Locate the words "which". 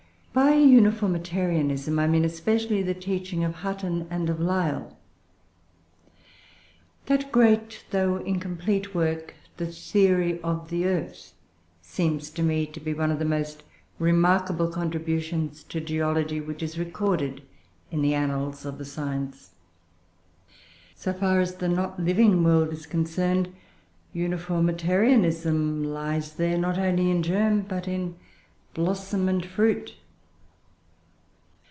16.39-16.63